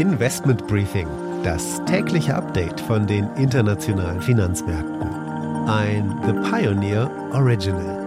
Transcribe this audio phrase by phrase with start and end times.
[0.00, 1.06] Investment Briefing,
[1.44, 5.02] das tägliche Update von den internationalen Finanzmärkten.
[5.68, 7.98] Ein The Pioneer Original.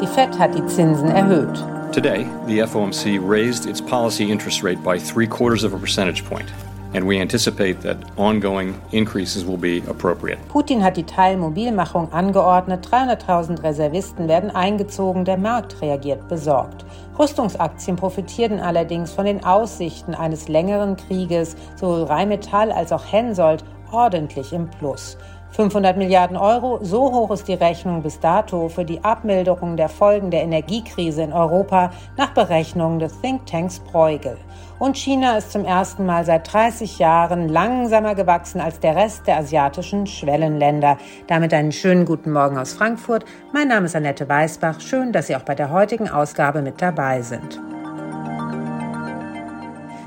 [0.00, 1.62] Die Fed hat die Zinsen erhöht.
[1.92, 6.50] Today, the FOMC raised its policy interest rate by three quarters of a percentage point.
[6.94, 10.38] And we anticipate that ongoing increases will be appropriate.
[10.48, 12.86] Putin hat die Teilmobilmachung angeordnet.
[12.86, 15.24] 300.000 Reservisten werden eingezogen.
[15.24, 16.86] Der Markt reagiert besorgt.
[17.18, 21.56] Rüstungsaktien profitierten allerdings von den Aussichten eines längeren Krieges.
[21.76, 25.18] Sowohl Rheinmetall als auch Hensoldt ordentlich im Plus.
[25.52, 30.30] 500 Milliarden Euro, so hoch ist die Rechnung bis dato für die Abmilderung der Folgen
[30.30, 34.36] der Energiekrise in Europa nach Berechnungen des Thinktanks Bruegel.
[34.78, 39.38] Und China ist zum ersten Mal seit 30 Jahren langsamer gewachsen als der Rest der
[39.38, 40.98] asiatischen Schwellenländer.
[41.26, 43.24] Damit einen schönen guten Morgen aus Frankfurt.
[43.52, 44.80] Mein Name ist Annette Weißbach.
[44.80, 47.60] Schön, dass Sie auch bei der heutigen Ausgabe mit dabei sind.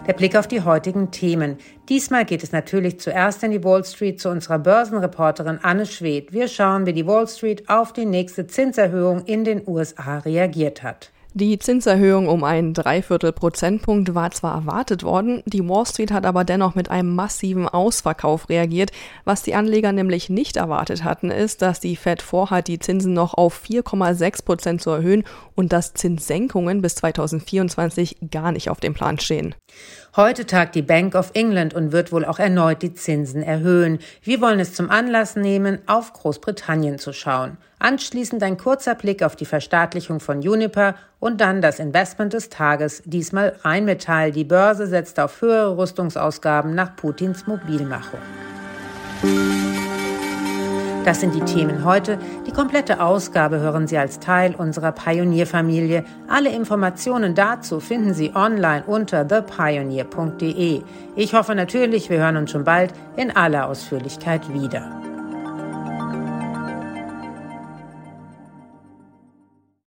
[0.07, 1.57] Der Blick auf die heutigen Themen.
[1.87, 6.33] Diesmal geht es natürlich zuerst in die Wall Street zu unserer Börsenreporterin Anne Schwedt.
[6.33, 11.11] Wir schauen, wie die Wall Street auf die nächste Zinserhöhung in den USA reagiert hat.
[11.33, 16.43] Die Zinserhöhung um einen Dreiviertel Prozentpunkt war zwar erwartet worden, die Wall Street hat aber
[16.43, 18.91] dennoch mit einem massiven Ausverkauf reagiert.
[19.23, 23.33] Was die Anleger nämlich nicht erwartet hatten, ist, dass die Fed vorhat, die Zinsen noch
[23.33, 25.23] auf 4,6 Prozent zu erhöhen
[25.55, 29.55] und dass Zinssenkungen bis 2024 gar nicht auf dem Plan stehen.
[30.17, 33.99] Heute tagt die Bank of England und wird wohl auch erneut die Zinsen erhöhen.
[34.21, 37.55] Wir wollen es zum Anlass nehmen, auf Großbritannien zu schauen.
[37.79, 43.01] Anschließend ein kurzer Blick auf die Verstaatlichung von Juniper und dann das Investment des Tages,
[43.05, 44.31] diesmal Rheinmetall.
[44.31, 48.19] Die Börse setzt auf höhere Rüstungsausgaben nach Putins Mobilmachung.
[51.05, 52.17] Das sind die Themen heute.
[52.45, 56.03] Die komplette Ausgabe hören Sie als Teil unserer Pionierfamilie.
[56.27, 60.81] Alle Informationen dazu finden Sie online unter thepioneer.de.
[61.15, 65.00] Ich hoffe natürlich, wir hören uns schon bald in aller Ausführlichkeit wieder.